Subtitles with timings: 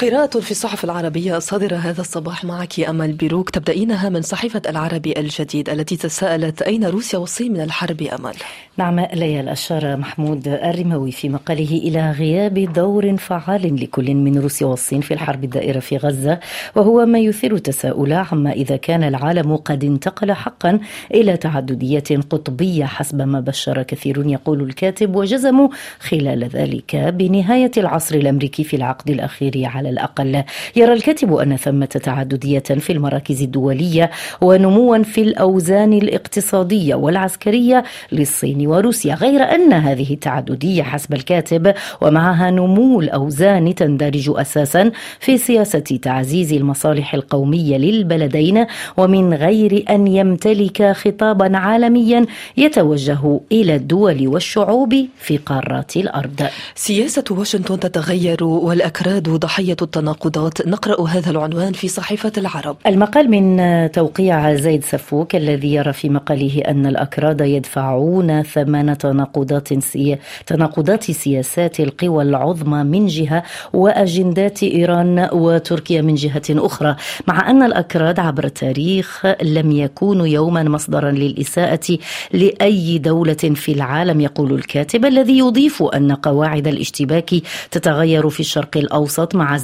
[0.00, 3.50] قراءة في الصحف العربية الصادرة هذا الصباح معك أمل بيروك.
[3.50, 8.34] تبدأينها من صحيفة العربي الجديد التي تساءلت أين روسيا والصين من الحرب أمل؟
[8.76, 15.00] نعم ليال أشار محمود الرموي في مقاله إلى غياب دور فعال لكل من روسيا والصين
[15.00, 16.40] في الحرب الدائرة في غزة
[16.74, 20.80] وهو ما يثير تساؤلا عما إذا كان العالم قد انتقل حقا
[21.14, 25.68] إلى تعددية قطبية حسب ما بشر كثيرون يقول الكاتب وجزموا
[26.00, 30.42] خلال ذلك بنهاية العصر الأمريكي في العقد الأخير على على الأقل.
[30.76, 39.14] يرى الكاتب أن ثمة تعددية في المراكز الدولية ونموا في الأوزان الاقتصادية والعسكرية للصين وروسيا
[39.14, 47.14] غير أن هذه التعددية حسب الكاتب ومعها نمو الأوزان تندرج أساسا في سياسة تعزيز المصالح
[47.14, 48.66] القومية للبلدين
[48.96, 56.46] ومن غير أن يمتلك خطابا عالميا يتوجه إلى الدول والشعوب في قارات الأرض.
[56.74, 60.66] سياسة واشنطن تتغير والأكراد ضحية التناقضات.
[60.66, 62.76] نقرأ هذا العنوان في صحيفة العرب.
[62.86, 70.18] المقال من توقيع زيد سفوك الذي يرى في مقاله أن الأكراد يدفعون ثمن تناقضات سي...
[70.46, 76.96] تناقضات سياسات القوى العظمى من جهة وأجندات إيران وتركيا من جهة أخرى
[77.26, 81.98] مع أن الأكراد عبر التاريخ لم يكونوا يوما مصدرا للإساءة
[82.32, 87.30] لأي دولة في العالم يقول الكاتب الذي يضيف أن قواعد الاشتباك
[87.70, 89.56] تتغير في الشرق الأوسط مع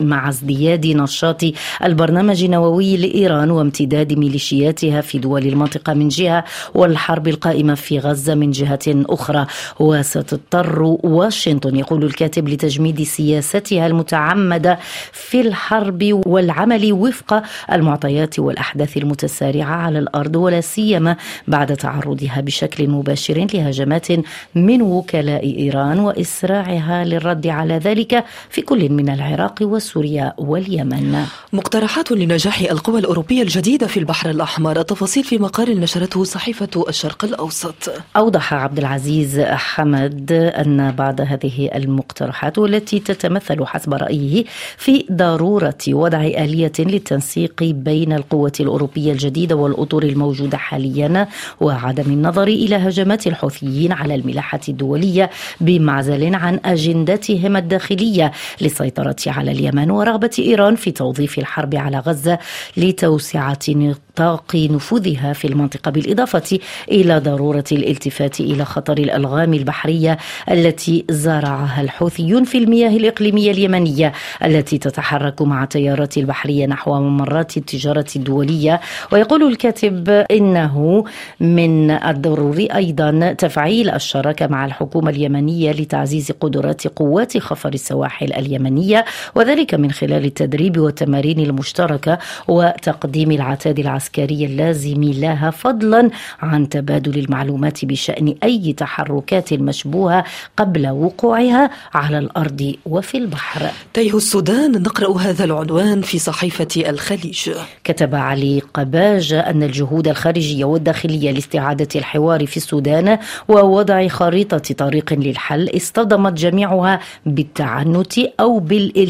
[0.00, 1.42] مع ازدياد نشاط
[1.84, 8.50] البرنامج النووي لإيران وامتداد ميليشياتها في دول المنطقة من جهة والحرب القائمة في غزة من
[8.50, 9.46] جهة أخرى.
[9.80, 14.78] وستضطر واشنطن يقول الكاتب لتجميد سياستها المتعمدة
[15.12, 17.42] في الحرب والعمل وفق
[17.72, 21.16] المعطيات والأحداث المتسارعة على الأرض ولا سيما
[21.48, 24.06] بعد تعرضها بشكل مباشر لهجمات
[24.54, 29.39] من وكلاء إيران وإسراعها للرد على ذلك في كل من العراق.
[29.40, 31.24] العراق وسوريا واليمن.
[31.52, 34.80] مقترحات لنجاح القوى الأوروبية الجديدة في البحر الأحمر.
[34.80, 37.92] التفاصيل في مقال نشرته صحيفة الشرق الأوسط.
[38.16, 44.44] أوضح عبد العزيز حمد أن بعد هذه المقترحات والتي تتمثل حسب رأيه
[44.76, 51.28] في ضرورة وضع آلية للتنسيق بين القوة الأوروبية الجديدة والأطر الموجودة حاليا
[51.60, 55.30] وعدم النظر إلى هجمات الحوثيين على الملاحة الدولية
[55.60, 62.38] بمعزل عن أجندتهم الداخلية للسيطرة على اليمن ورغبة إيران في توظيف الحرب على غزة
[62.76, 66.58] لتوسعة نطاق نفوذها في المنطقة بالإضافة
[66.90, 70.18] إلى ضرورة الالتفات إلى خطر الألغام البحرية
[70.50, 74.12] التي زرعها الحوثيون في المياه الإقليمية اليمنية
[74.44, 78.80] التي تتحرك مع التيارات البحرية نحو ممرات التجارة الدولية.
[79.12, 81.04] ويقول الكاتب إنه
[81.40, 89.04] من الضروري أيضا تفعيل الشراكة مع الحكومة اليمنية لتعزيز قدرات قوات خفر السواحل اليمنية
[89.34, 96.10] وذلك من خلال التدريب والتمارين المشتركة وتقديم العتاد العسكري اللازم لها فضلا
[96.40, 100.24] عن تبادل المعلومات بشأن أي تحركات مشبوهة
[100.56, 103.70] قبل وقوعها على الأرض وفي البحر.
[103.94, 107.50] تيه السودان نقرأ هذا العنوان في صحيفة الخليج.
[107.84, 115.76] كتب علي قباج أن الجهود الخارجية والداخلية لاستعادة الحوار في السودان ووضع خريطة طريق للحل
[115.76, 118.58] اصطدمت جميعها بالتعنت أو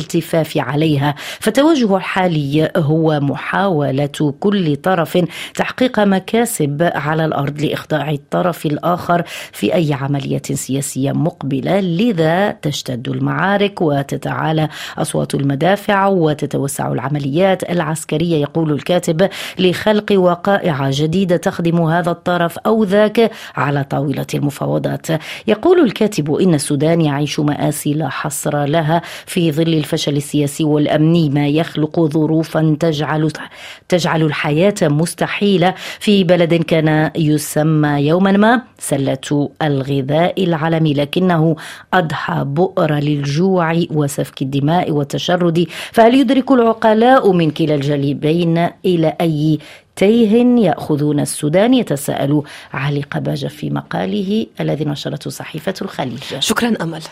[0.00, 1.14] بالالتفاف عليها.
[1.40, 5.18] فالتوجه الحالي هو محاولة كل طرف
[5.54, 9.22] تحقيق مكاسب على الأرض لإخضاع الطرف الآخر
[9.52, 11.80] في أي عملية سياسية مقبلة.
[11.80, 14.68] لذا تشتد المعارك وتتعالى
[14.98, 19.28] أصوات المدافع وتتوسع العمليات العسكرية يقول الكاتب
[19.58, 25.06] لخلق وقائع جديدة تخدم هذا الطرف أو ذاك على طاولة المفاوضات.
[25.46, 31.30] يقول الكاتب إن السودان يعيش مآسي لا حصر لها في ظل الفشل السياسي والأمني.
[31.30, 33.30] ما يخلق ظروفا تجعل
[33.88, 35.74] تجعل الحياة مستحيلة.
[36.00, 41.56] في بلد كان يسمى يوما ما سلة الغذاء العالمي لكنه
[41.94, 45.66] اضحى بؤر للجوع وسفك الدماء والتشرد.
[45.92, 49.58] فهل يدرك العقلاء من كلا الجانبين إلى أي
[49.96, 50.32] تيه
[50.66, 56.38] يأخذون السودان؟ يتساءل علي قباجة في مقاله الذي نشرته صحيفة الخليج.
[56.38, 57.02] شكرا أمل.